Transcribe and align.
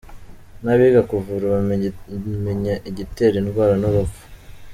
N’abiga 0.63 1.01
kuvura 1.09 1.45
bamenya 2.25 2.73
igitera 2.89 3.35
indwara 3.41 3.73
n’urupfu. 3.81 4.23